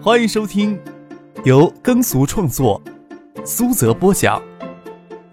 [0.00, 0.80] 欢迎收听
[1.44, 2.80] 由耕俗创作、
[3.44, 4.40] 苏泽播讲、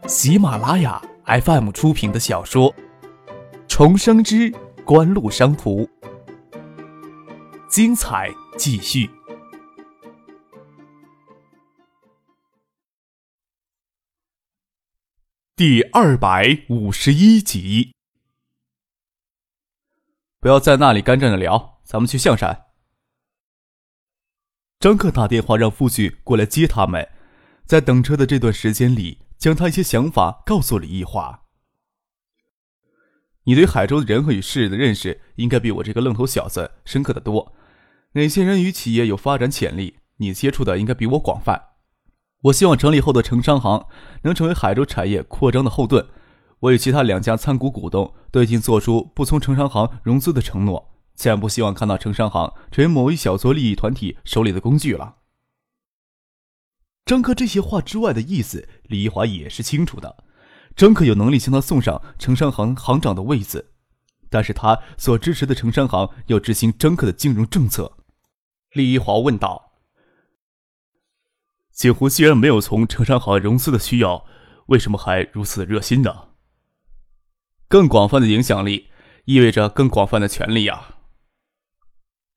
[0.07, 2.73] 喜马拉雅 FM 出品的小说
[3.67, 4.51] 《重生之
[4.83, 5.83] 官路商途》，
[7.69, 9.07] 精彩继续，
[15.55, 17.93] 第二百五十一集。
[20.39, 22.64] 不要在那里干站着聊，咱们去象山。
[24.85, 27.09] 张克打电话让父亲过来接他们，
[27.65, 31.41] 在等车的这段时间里，将他一些想法告诉李易华。
[33.45, 37.55] 你对海州的人和与事的认识，应该比我这个愣头小子深刻的多。
[38.11, 41.59] 哪些人与企业有发展潜力，你接触的应该比我广泛。
[42.43, 43.87] 我希望成立后的城商行
[44.21, 46.05] 能成为海州产业扩张的后盾。
[46.59, 50.91] 我与其他两家参股股东都已经做出不从城商行融资的承诺。
[51.15, 55.15] 自然不希望看到城商行成为某一小撮利益团体手里的工具了。
[57.05, 60.23] 张克这些话之外的意思，李一华也是清楚的。
[60.75, 63.71] 张克有能力将他送上城商行行长的位子，
[64.29, 67.97] 但是他所支持的城商行要执行张克的金融政策。
[68.71, 69.71] 李一华问道
[71.71, 74.25] ：“锦湖既然没有从城商行融资的需要，
[74.65, 76.29] 为什么还如此热心呢？”
[77.69, 78.89] 更广泛的影响力，
[79.25, 80.94] 意味着更广泛的权利呀。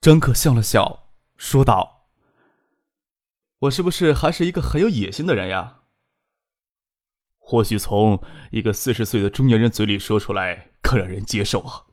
[0.00, 2.06] 张可笑了笑，说道
[3.62, 5.80] ：“我是不是还是一个很有野心的人呀？
[7.36, 11.86] 或许从一个四十岁的中年人嘴里说出来更让人接受啊。”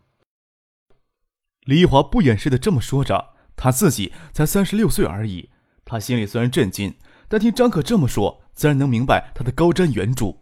[1.66, 5.50] 李华不掩饰的这么说着，他自己才三十六岁而已。
[5.83, 6.95] 他心里虽然震惊，
[7.28, 10.38] 但听张可这么说，自然能明白他的高瞻远瞩。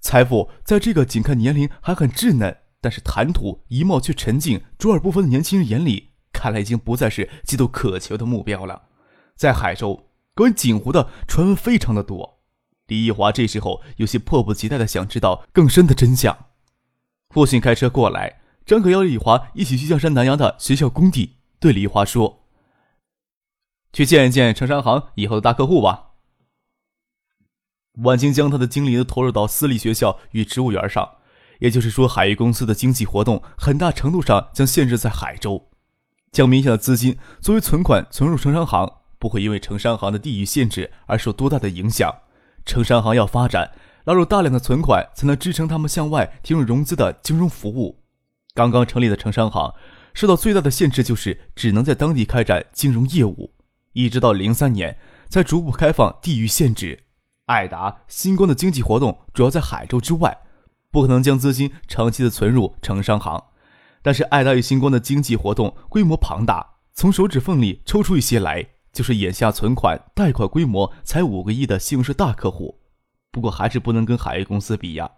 [0.00, 6.07] 财富在这个仅看年龄还很稚嫩，但是谈吐仪貌却沉静、卓尔不凡的年轻人眼里。
[6.38, 8.82] 看来已经不再是极度渴求的目标了。
[9.34, 12.38] 在海州，关于锦湖的传闻非常的多。
[12.86, 16.46] 李义华这时候有些迫不及待的想知道更深的真相。
[17.30, 22.44] 父亲开车过来，张可邀李华一起去象山南阳的学校工地，对李华说
[23.92, 26.12] ：“去见一见城商行以后的大客户吧。”
[28.04, 31.16] 晚清将他的精力都投入到私立学校与植物园上，
[31.58, 35.68] 也就是说，海域公司的经济活动很大程度上将限制在海州。
[36.30, 42.14] 将名下的资金作为存款存入城商行，不会因为城商行的地域限制而受多大的影响。
[42.64, 43.72] 城商行要发展，
[44.04, 48.02] 拉入大量的存款，才能支撑他们向外提供融资的金融服务。
[48.54, 49.74] 刚刚成立的城商行，
[50.14, 53.54] 受到最大的限制就是只能在当地开展金融业务，
[53.92, 57.04] 一直到零三年才逐步开放地域限制。
[57.46, 60.36] 艾达、星光的经济活动主要在海州之外，
[60.90, 63.42] 不可能将资金长期的存入城商行。
[64.08, 72.80] 但是爱达与星光的经济活动规模庞大，从手指缝里抽出一些来，就是眼下存款贷款规模才五个亿的信用社大客户。
[73.30, 75.10] 不过还是不能跟海域公司比呀，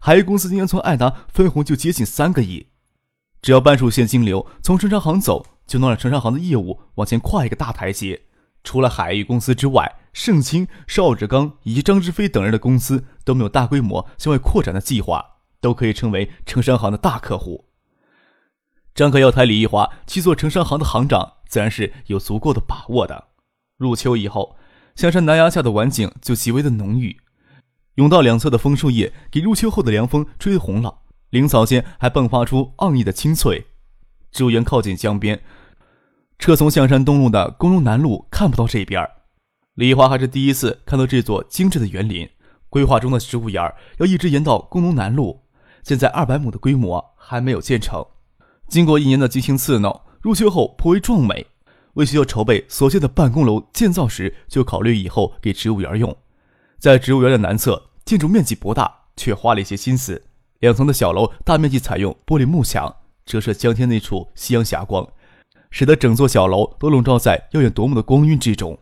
[0.00, 2.68] 海域公司今年从爱达分红就接近三个亿，
[3.42, 8.18] 只要半数现金流从城商行走，就能让城商行的业务往前跨一个大台阶。
[8.64, 15.22] 除了海域公司之外，盛清、邵志刚以及张志飞等人的公司都没有大规模向外扩展的计划，
[15.60, 17.66] 都可以成为城商行的大客户。
[18.94, 23.28] 张克要抬李一华去做城商行的行长，自然是有足够的把握的。
[23.78, 24.56] 入秋以后，
[24.94, 27.16] 象山南崖下的晚景就极为的浓郁，
[27.96, 30.98] 甬道两侧的枫树叶给入秋后的凉风吹红了，
[31.30, 33.66] 林草间还迸发出盎异的青翠。
[34.30, 35.42] 植物园靠近江边，
[36.38, 39.08] 车从象山东路的工农南路看不到这边。
[39.74, 42.28] 李华还是第一次看到这座精致的园林。
[42.68, 43.62] 规划中的植物园
[43.98, 45.42] 要一直延到工农南路，
[45.82, 48.06] 现在二百亩的规模还没有建成。
[48.72, 51.46] 经过一年的激情刺挠，入秋后颇为壮美。
[51.92, 56.16] 为学校筹备所建的办公楼建造时，就考虑以后给植物园用。
[56.78, 60.24] 在植物园的南侧，建筑面积不大，却花了一些心思。
[60.60, 62.96] 两层的小楼大面积采用玻璃幕墙，
[63.26, 65.06] 折射江天那处夕阳霞光，
[65.70, 68.78] 使得整座小楼都笼罩在耀眼夺目的光晕之中。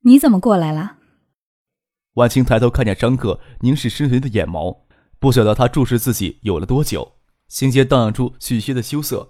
[0.00, 0.98] 你怎么过来了？
[2.16, 4.80] 晚清抬头看见张克凝视深邃的眼眸，
[5.18, 7.10] 不晓得他注视自己有了多久。
[7.52, 9.28] 心间荡漾出许些的羞涩，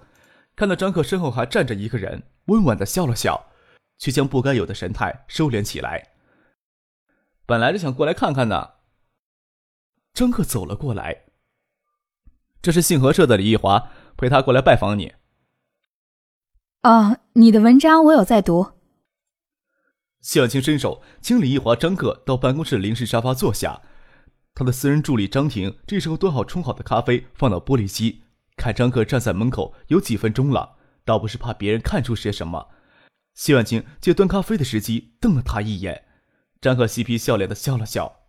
[0.54, 3.50] 看到张克身后还站着一个人，温婉的笑了笑，
[3.98, 6.12] 却将不该有的神态收敛起来。
[7.44, 8.76] 本来是想过来看看的。
[10.14, 11.24] 张克走了过来，
[12.62, 15.14] 这是信和社的李义华陪他过来拜访你。
[16.84, 18.70] 哦，你的文章我有在读。
[20.20, 23.82] 谢婉清伸手请李义华、张克到办公室临时沙发坐下。
[24.54, 28.22] 他的私人助理张婷这时候端好冲好的咖啡，放到玻璃机，
[28.56, 32.69] 看张克站在门口有几分钟了，倒不是怕别人看出些什么，
[33.34, 36.04] 谢婉清借端咖啡的时机瞪了他一眼，
[36.60, 38.20] 张克嬉皮笑脸的笑了笑。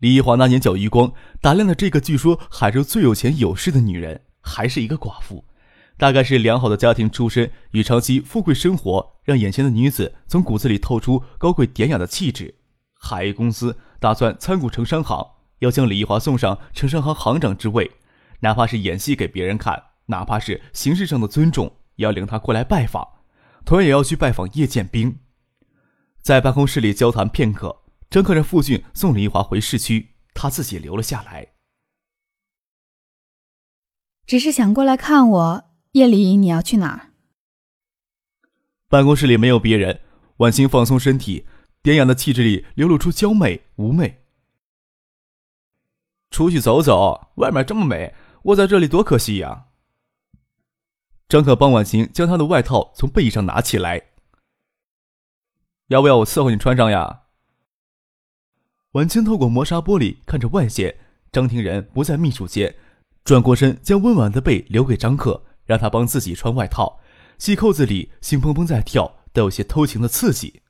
[0.00, 5.44] 李一华那眼角余光打量了这个据说海州最有钱有势的女人，还是一个寡妇，
[5.96, 12.56] 大概是良好的家庭出身与长期富贵生活，让眼前的女子从骨子里透出高贵典雅的气质。
[12.98, 17.90] 海域公司打算参股城商行，要将李一华送上城商行行长之位，
[18.40, 23.06] 哪怕是演戏给别人看，哪怕是形式上的尊重，也要领他过来拜访。
[23.64, 25.18] 同样也要去拜访叶剑兵，
[26.20, 27.82] 在办公室里交谈片刻。
[28.10, 31.48] 张克让傅俊送李一华回市区，他自己留了下来。
[34.26, 35.64] 只是想过来看我。
[35.92, 37.10] 夜里你要去哪儿？
[38.88, 40.00] 办公室里没有别人，
[40.38, 41.46] 婉清放松身体，
[41.84, 44.22] 典雅的气质里流露出娇媚妩媚。
[46.30, 48.14] 出去走走，外面这么美，
[48.44, 49.66] 窝在这里多可惜呀。
[51.28, 54.00] 张可帮婉晴将她的外套从背上拿起来，
[55.88, 57.24] 要不要我伺候你穿上呀？
[58.92, 60.98] 婉清透过磨砂玻璃看着外界，
[61.30, 62.74] 张庭仁不在秘书间，
[63.24, 66.98] 转过身将温婉的背留给张克，让他帮自己穿外套，
[67.36, 70.62] 细扣子里心砰砰在跳，都有些偷情的刺激。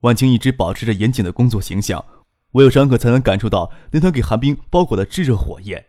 [0.00, 2.04] 婉清一直保持着严谨的工作形象，
[2.52, 5.86] 唯有张可才能感受到那团给寒冰包裹的炙热火焰。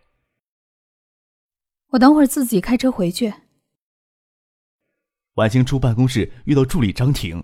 [1.92, 3.34] 我等会儿自己开车回去。
[5.36, 7.44] 晚清出办公室，遇到助理张婷。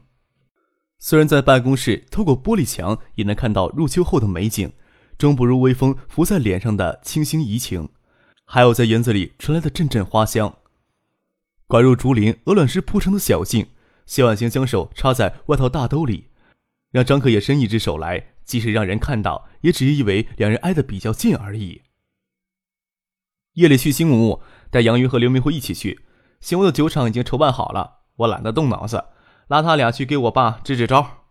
[0.99, 4.73] 虽然在办公室透过玻璃墙也能看到入秋后的美景，
[5.17, 7.89] 终不如微风拂在脸上的清新怡情，
[8.43, 10.57] 还有在园子里传来的阵阵花香。
[11.67, 13.67] 拐入竹林鹅卵石铺成的小径，
[14.05, 16.26] 谢婉清将手插在外套大兜里，
[16.97, 21.83] 让张克也伸一只手来，即使让人看到，也只以为两人挨得比较近而已。
[23.53, 24.41] 夜里去新屋，
[24.71, 26.03] 带杨云和刘明辉一起去。
[26.41, 29.09] 新屋的酒厂已经筹办好了，我懒得动脑子，
[29.47, 31.27] 拉他俩去给我爸支支招。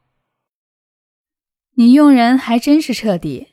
[1.75, 3.49] 你用人还真是彻底。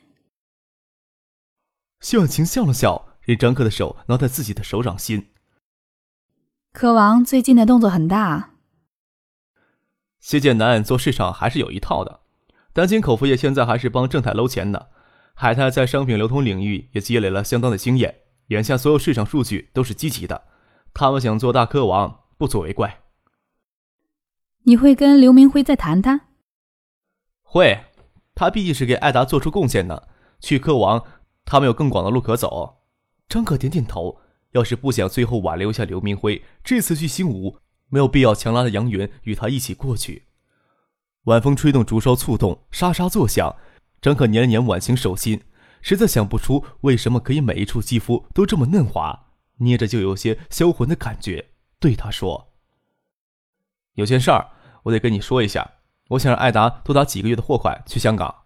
[1.99, 5.31] 谢婉晴笑了笑，任张克的手挠在自己的手掌心。
[6.73, 8.52] 柯王最近的动作很大。
[10.23, 12.21] 谢剑南做市场还是有一套的，
[12.71, 14.87] 丹青口服液现在还是帮正泰搂钱呢。
[15.33, 20.45] 海泰在商品流通领域也积累了相当的经验，眼下所有市场数据都是积极的。
[20.93, 23.01] 他们想做大科王，不足为怪。
[24.63, 26.21] 你会跟刘明辉再谈谈？
[27.41, 27.87] 会，
[28.33, 30.07] 他毕竟是给艾达做出贡献的。
[30.39, 31.03] 去科王，
[31.43, 32.77] 他们有更广的路可走。
[33.27, 34.21] 张可点点头。
[34.53, 37.57] 要是不想最后挽留下刘明辉，这次去新吴
[37.93, 40.23] 没有必要强拉着杨云与他一起过去。
[41.25, 43.55] 晚风吹动竹梢，触动沙沙作响。
[44.01, 45.43] 张可捻了捻婉晴手心，
[45.79, 49.27] 实在想不出为什么可以每一处肌肤都这么嫩滑。
[49.57, 52.55] 捏着就有些销魂的感觉，对他说
[53.93, 54.49] ：“有件事儿，
[54.85, 55.73] 我得跟你说一下。
[56.09, 58.45] 我想让艾达多打几个月的货款去香港。”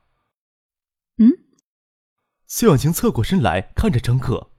[1.20, 1.32] 嗯。
[2.46, 4.52] 谢婉晴侧过身来看着张可：“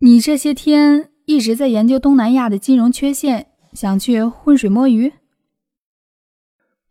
[0.00, 5.14] 你这些天一直在研究东南亚的金融缺陷，想去浑水摸鱼？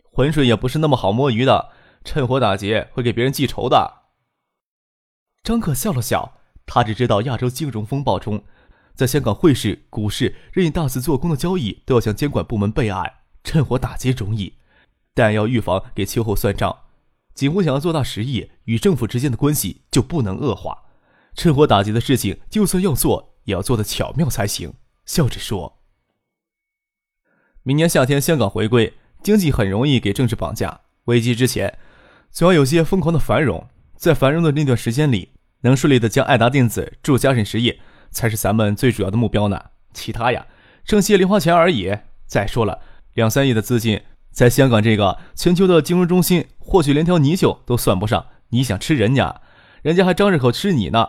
[0.02, 1.70] 浑水也不是那么好摸鱼的，
[2.04, 4.02] 趁火打劫会给别人记仇的。”
[5.46, 6.40] 张可笑了笑。
[6.66, 8.44] 他只知道亚洲金融风暴中，
[8.96, 13.14] 在香港汇市、股市任意大肆做空的交易都要向监管部门备案，
[13.44, 14.54] 趁火打劫容易，
[15.14, 16.76] 但要预防给秋后算账。
[17.36, 20.86] 景湖想要做大实业，与政府之间的关系就不能恶化。
[21.36, 24.74] 趁火打劫的事情，就算要做，也要做得巧妙才行。
[25.06, 25.80] 笑着说
[27.64, 28.94] ：“明年夏天香港回归，
[29.24, 30.82] 经济很容易给政治绑架。
[31.06, 31.78] 危机之前，
[32.32, 33.68] 总要有些疯狂的繁荣。
[33.96, 35.30] 在繁荣的那段时间里。”
[35.64, 37.80] 能顺利的将爱达电子注入嘉实业，
[38.10, 39.64] 才是咱们最主要的目标呢。
[39.94, 40.48] 其他呀，
[40.84, 41.96] 剩些零花钱而已。
[42.26, 42.80] 再说了，
[43.14, 48.26] 两三亿的资金，在香港这个全球的金融中心，或许连条泥鳅都算不上。
[48.50, 49.40] 你想吃人家，
[49.84, 51.08] 人家还张着口吃你呢。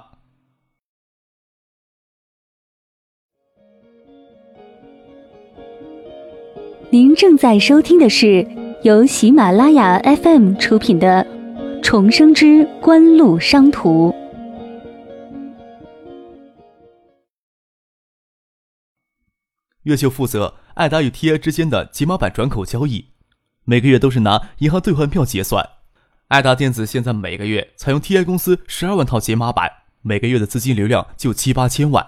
[6.93, 8.47] 您正在收听的是
[8.83, 11.27] 由喜马拉雅 FM 出品的
[11.81, 14.11] 《重生之官路商途》。
[19.85, 23.07] 越秀负责爱达与 TA 之间的解码版转口交易，
[23.65, 25.67] 每个月都是拿银行兑换票结算。
[26.29, 29.71] 爱达电子现在每个月采用 TA 公司十二万套解码版，
[30.03, 32.07] 每个月的资金流量就七八千万。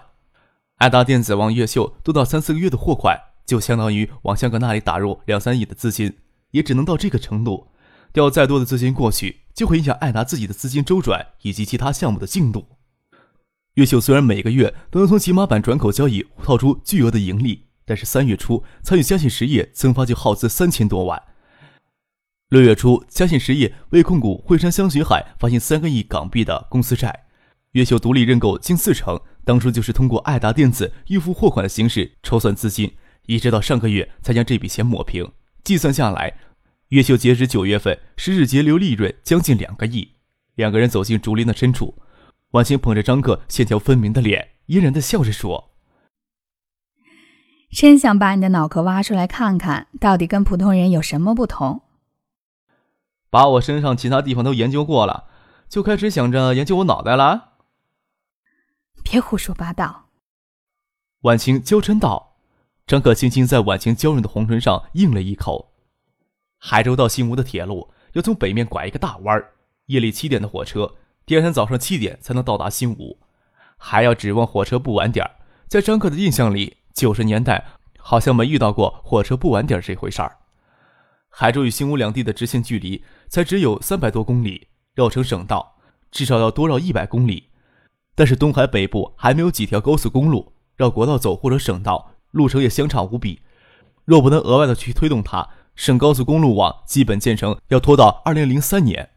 [0.76, 6.18] 爱达电子往越秀多到三四个月的货款，就相当于往香港那里打入两三亿的资金，
[6.50, 7.68] 也只能到这个程度。
[8.12, 12.66] 调再多的资金过去，就会影响爱达自己的资金周转以及其他项目的进度。
[13.74, 21.20] 越秀虽然每个月都能从解码版转口交易套出巨额的盈利，但是三月初参与嘉信实业增发就耗资三千多万。
[22.50, 27.24] 六月初，嘉信实业为控股惠山香雪海发行三个亿港币的公司债，
[27.72, 29.20] 越秀独立认购近四成。
[29.44, 32.94] 当初就是通过爱达电子预付货款的形式筹算资金，
[33.26, 35.32] 一直到上个月才将这笔钱抹平。
[35.62, 36.38] 计算下来，
[36.88, 40.12] 月秀截止九月份十日节流利润将近两个亿。
[40.54, 42.00] 两个人走进竹林的深处，
[42.50, 45.72] 婉清捧着张克线条分明的脸，嫣然的笑着说。
[47.72, 51.82] 真想把你的脑壳挖出来看看，到底跟普通人有什么不同？
[53.30, 55.24] 把我身上其他地方都研究过了，
[55.68, 57.54] 就开始想着研究我脑袋了？
[59.02, 60.10] 别胡说八道！
[61.22, 62.33] 婉清娇嗔道。
[62.86, 65.72] 张可轻轻在婉晴娇润的红唇上应了一口。
[66.58, 69.52] 海州到新吴的铁路要从北面拐一个大弯儿，
[69.86, 70.94] 夜里七点的火车，
[71.26, 73.18] 第二天早上七点才能到达新吴，
[73.76, 75.30] 还要指望火车不晚点儿。
[75.68, 76.78] 在张可的印象里。
[76.94, 77.66] 九十年代
[77.98, 80.36] 好像没遇到过火车不晚点这回事儿。
[81.28, 85.74] 海州与新吴两地的直线距离才只有三百多公里，绕成省道
[86.12, 87.50] 至少要多绕一百公里。
[88.14, 93.40] 但是东海北部还没有几条高速公路，绕国道走或者省道路程也相差无比。
[94.04, 99.10] 若不能额外的去推动它，省高速公路网基本建成要拖到二零零三年。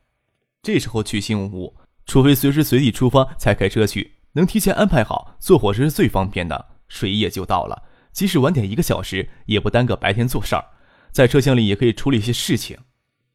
[0.63, 6.67] 这时候去新屋，除非随时随地出发才开车去，能提前安排好，坐火车是最方便的。
[6.87, 7.83] 水夜就到了，
[8.13, 10.63] 即使晚点一个小时，也不耽搁白天做事儿，
[11.11, 12.77] 在车厢里也可以处理一些事情。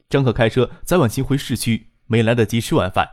[0.08, 3.08] 张可开车载婉晴回市区，没来得及吃晚饭。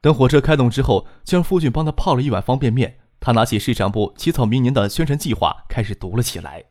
[0.00, 2.98] 等火车开动之后，就让夫君帮他泡了一碗方便面。
[3.24, 6.64] 他拿起市场部起草明年的宣传计划，开始读了起来。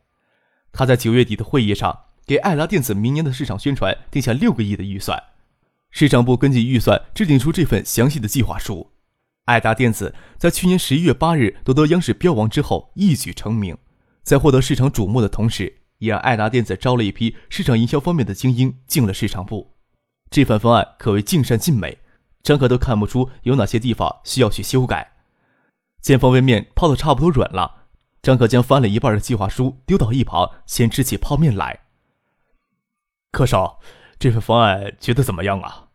[0.70, 5.20] 他在九月底的会议上，给爱达电子明年的市场宣传定下六个亿的预算。
[5.90, 8.92] 市场部根据预算制定出这份详细的计划书。
[9.46, 13.76] 爱达电子在去年十一月八日夺得央视标王之后一举成名，
[14.22, 19.72] 在获得市场瞩目的同时，也让爱达电子招了一批市场营销方面的精英进了市场部。
[20.30, 21.98] 这份方案可谓尽善尽美，
[22.44, 25.13] 张可都看不出有哪些地方需要去修改。
[26.04, 27.86] 见方便面泡的差不多软了，
[28.20, 31.86] 张可将翻了一半的计划书丢到一旁，先吃起泡面来。
[33.32, 33.80] 柯少，
[34.18, 35.88] 这份方案觉得怎么样啊？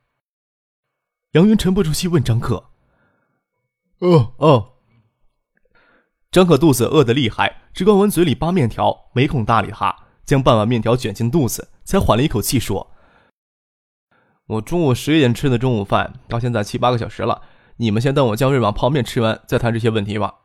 [1.33, 2.71] 杨云沉不住气问张克。
[3.99, 4.73] 哦哦，
[6.31, 9.95] 张可肚子饿得厉害，只管往嘴里扒面条，没空搭理他。
[10.25, 12.91] 将半碗面条卷进肚子，才缓了一口气说
[14.47, 17.43] ：“我中午十一点吃的中午饭，到现在七八个小时了。
[17.81, 20.35] 你们先等我将这碗泡面吃完，再谈这些问题吧。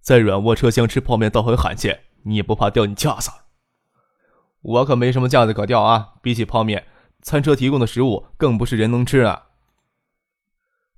[0.00, 3.30] 在软卧车厢吃泡面倒很罕见，你也不怕掉你架子？
[4.62, 6.14] 我可没什么架子可掉啊！
[6.22, 6.86] 比起泡面，
[7.20, 9.48] 餐车提供的食物更不是人能吃啊。”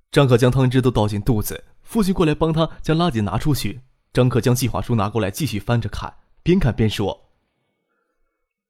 [0.09, 3.81] 张可将汤汁都倒进肚子，父亲过来帮他将垃圾拿出去。
[4.13, 6.13] 张可将计划书拿过来，继续翻着看，
[6.43, 7.25] 边看边说：“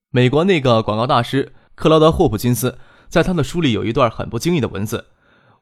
[0.09, 5.11] 美国那个广告大师克劳德·霍普金斯，在他的书里有一段很不经意的文字。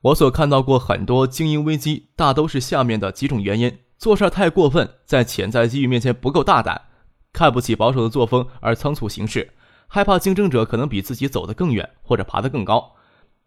[0.04, 6.82] 我所看到过很多经营危机，大都是下面的几种原因：做事太过分，在潜在机遇面前不够大胆，
[7.32, 9.54] 看不起保守的作风而仓促行事，
[9.88, 12.96] 害怕竞争者可能比自己走得更远或者爬得更高。”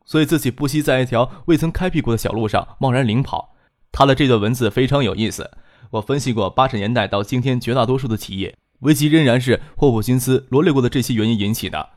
[0.06, 3.54] 所以自己不惜在一条未曾开辟过的小路上贸然领跑。
[3.92, 5.50] 他的这段文字非常有意思。
[5.90, 11.90] 我分析过八十年代到今天绝大多数的企业危机仍然是霍普金斯罗列过的这些原因引起的。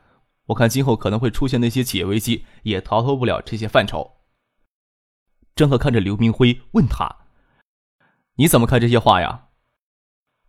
[0.48, 4.19] 我看今后可能会出现那些企业危机也逃脱不了这些范畴。
[5.60, 7.18] 张克看着刘明辉问他
[8.40, 9.50] ：“你怎么看这些话呀？”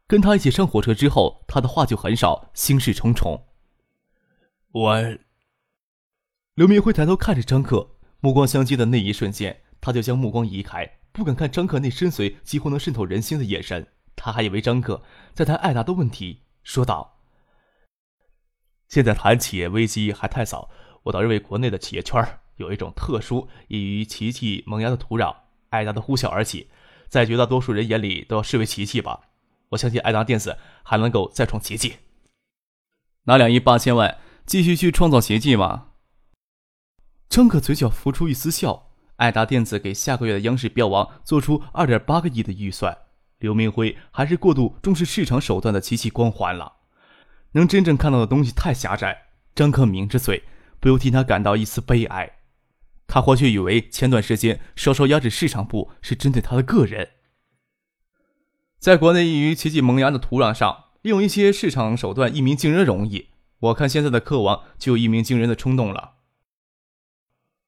[0.07, 3.49] 跟他一起上火车之后，他的话就很少，心事重重。
[4.71, 5.19] 我。
[6.55, 13.89] 刘明辉抬头看着张克，目光相接的那一瞬间，他就将目光移开，不敢看张克那深邃、几乎能渗透人心的眼神。
[14.15, 15.03] 他还以为张克
[15.35, 17.19] 在谈艾达的问题，说道
[18.87, 20.71] ：“现在谈企业危机还太早，
[21.03, 25.35] 我倒认为国内的企业圈有一种特殊异于奇迹萌芽的土壤，
[25.71, 26.69] 艾达的呼啸而起，
[27.09, 29.21] 在绝大多数人眼里都要视为奇迹吧。
[29.71, 31.95] 我相信艾达电子还能够再创奇迹，
[33.25, 35.89] 拿两亿八千万继续去创造奇迹吗？”
[37.31, 38.89] 张可嘴角浮出一丝笑。
[39.17, 42.97] 爱达电子给下个月的央视标王做出二点八个亿的预算，
[43.39, 46.77] 刘明辉还是过度重视市场手段的奇迹光环了。
[47.53, 49.27] 能真正看到的东西太狭窄。
[49.55, 50.43] 张克抿着嘴，
[50.81, 52.40] 不由替他感到一丝悲哀。
[53.11, 57.11] 他或许以为前段时间稍稍压制市场部是针对他的个人。
[58.79, 63.31] 在国内易于奇迹萌芽的土壤上，利用一些市场手段一鸣惊人容易。
[63.59, 66.13] 我看现在的客王就有一鸣惊人的冲动了。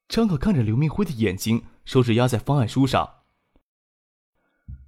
[0.07, 3.15] 张可看着刘明辉的眼睛，手指压在方案书上。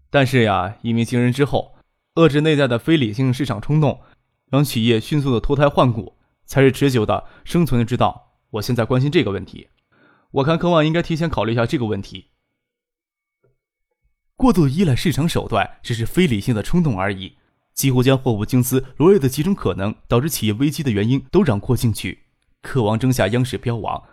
[0.10, 1.76] 但是呀，一鸣惊人之后，
[2.16, 4.02] 遏制内在的非理性市场冲动，
[4.50, 8.40] 让企业迅速的脱胎换骨，才是持久的生存之道。
[8.52, 9.68] 我现在关心这个问题，
[10.36, 12.32] 我看科望应该提前考虑一下这个问题。
[14.36, 17.38] 过度依赖市场手段，只是非理性的冲动而已，
[17.74, 22.26] 几乎将祸不经思罗列的几种可能导致企业危机的原因都囊括进去。
[22.62, 24.04] 科王争下央视标王，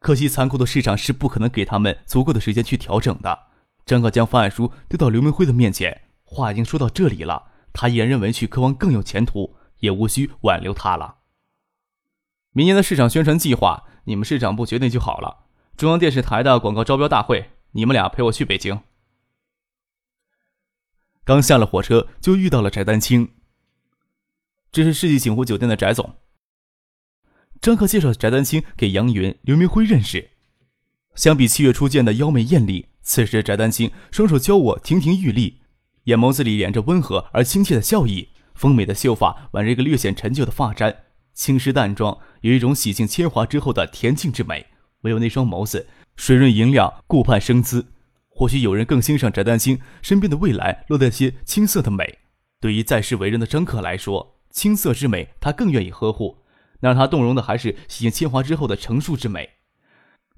[0.00, 3.46] 可惜残酷的市场是不可能给他们足够的时间去调整的。
[3.86, 11.18] 张可将方案书丢到刘明辉的面前，话已经说到这里了，他依然认为去科王更有前途，也无需挽留他了。
[12.52, 15.46] 明年的市场宣传计划，你们市场部决定就好了。
[15.80, 18.82] 中央电视台的广告招标大会，你们俩陪我去北京。
[21.24, 23.30] 刚下了火车，就遇到了翟丹青。
[24.70, 26.16] 这是世纪锦湖酒店的翟总。
[27.62, 30.32] 张克介绍翟丹青给杨云、刘明辉认识。
[31.14, 35.62] 相比七月初见的妖媚艳丽，此时翟丹青双手交握，亭亭玉立，
[36.04, 40.94] 眼眸子里掩着温和而亲切的笑意，丰美的秀发挽着一个略显陈旧的发簪，
[41.32, 44.66] 轻施淡妆，有一种洗尽铅华之后的恬静之美。
[45.02, 47.86] 唯有那双眸子，水润莹亮，顾盼生姿。
[48.28, 52.18] 或许有人更欣赏翟丹青身边的未来落在些青涩的美。
[52.58, 56.38] 对于在世为人的张克来说，青涩之美他更愿意呵护。
[56.82, 59.50] 那让他动容的还是洗尽铅华之后的成熟之美。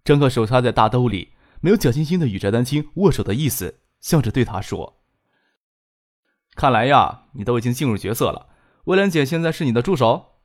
[0.04, 5.00] 张克手插在大兜里，没有假惺惺的与翟丹青握手的意思，笑着对他说
[6.56, 8.48] ：“看来呀，你都已经进入角色了。
[8.86, 10.40] 魏兰姐现在是你的助手，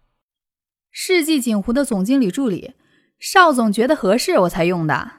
[0.91, 2.75] 世纪锦湖的总经理助理。
[3.19, 5.11] 邵总觉得合适，我才用的。”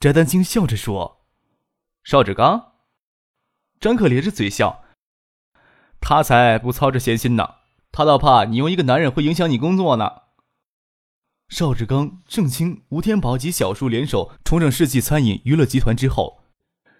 [0.00, 1.26] 翟丹青笑着说
[2.04, 2.72] ：“邵志刚。”
[3.80, 4.84] 张可咧着嘴笑
[6.00, 7.56] ：“他才不操这闲心呢，
[7.92, 10.22] 他倒怕你用一个男人会影响你工作呢。”
[11.48, 16.42] 邵志刚、郑清、吴天宝及小树联手重整世纪餐饮娱乐集团之后，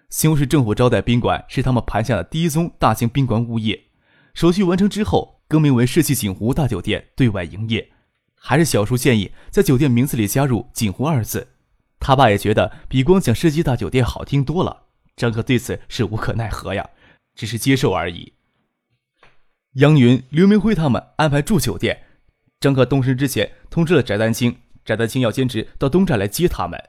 [0.08, 3.90] 西红柿政府招待宾馆是他们盘下的第一宗大型宾馆物业。
[4.34, 7.95] 手续完成之后，更名为世纪锦湖大酒店对外营业。
[8.36, 11.48] 还是小叔建议在酒店名字里加入“锦湖”二字。
[11.98, 14.84] 他爸也觉得比光讲世纪大酒店好听多了，
[15.16, 16.88] 张可对此是无可奈何呀，
[17.34, 18.34] 只是接受而已。
[19.74, 22.04] 杨云、刘明辉他们安排住酒店，
[22.60, 26.82] 张可动身之前通知了翟丹青，翟丹青要坚持到东站来接他们。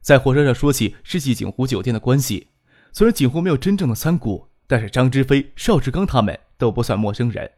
[0.00, 2.48] 在火车上说起世纪锦湖酒店的关系，
[2.92, 7.50] 虽然锦湖没有真正的参股，但是张之飞、邵志刚他们都不算陌生人。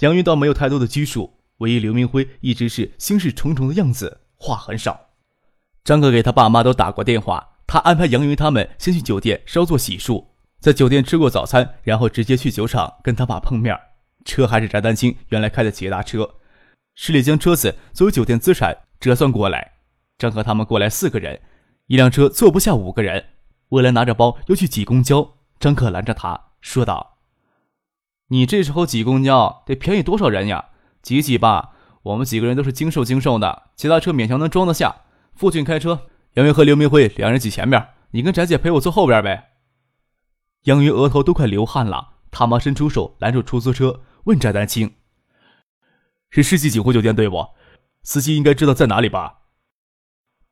[0.00, 5.08] 杨云倒没有太多的拘束，唯一刘明辉一直是心事重重的样子，话很少。
[5.84, 10.24] 张可给他爸妈都打过电话，他安排杨云他们先去酒店稍作洗漱，
[10.60, 13.78] 在酒店吃过早餐，然后直接去酒厂跟他爸碰面。
[14.24, 16.36] 车还是翟丹青原来开的捷达车，
[16.94, 19.72] 市里将车子作为酒店资产折算过来。
[20.18, 21.40] 张可他们过来四个人，
[21.86, 23.24] 一辆车坐不下五个人。
[23.70, 27.18] 未来拿着包要去挤公交，张可拦着他说道
[28.28, 30.70] ：“你这时候挤公交得便宜多少人呀？
[31.02, 35.02] 挤挤吧，我们几个人都是精瘦精瘦的，其他车勉强能装得下。”
[35.34, 39.50] 父亲开车，杨云和刘明辉两人挤前面，你跟翟姐陪我坐后边呗。
[40.64, 44.94] 杨云额头都快流汗了，他妈伸出手拦住出租车，问翟丹青
[46.30, 47.46] ：“是世纪锦湖酒店对不？
[48.02, 49.42] 司机应该知道在哪里吧？”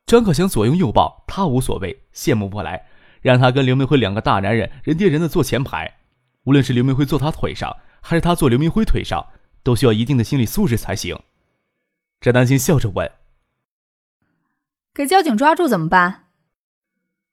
[0.07, 2.87] 张可想左拥右抱，他无所谓，羡慕不来，
[3.21, 5.97] 让他跟刘明辉两个大男人人贴人的坐前排，
[6.45, 9.27] 无论是刘明辉坐他腿上，还是他坐刘明辉腿上，
[9.67, 11.19] 都需要一定的心理素质才行。
[12.21, 13.11] 翟丹青笑着问。
[14.93, 16.29] 给交警抓住怎么办？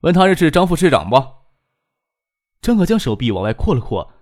[0.01, 1.17] 问他认识张副市长不？
[2.61, 4.13] 张可将手臂往外扩了扩，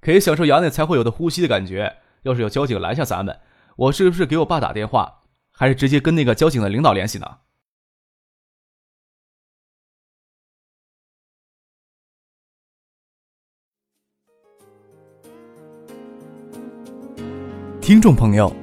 [0.00, 1.96] 可以享受衙内才会有的呼吸的感觉。
[2.22, 3.40] 要是有交警拦下咱们，
[3.74, 7.38] 我是不是给我爸打电话，还是直接跟那个交警的领导联系呢？
[17.88, 18.54] 听众朋友，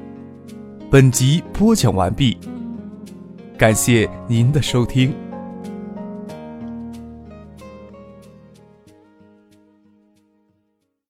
[0.91, 2.37] 本集播讲完毕。
[3.57, 5.11] 感谢您的收听。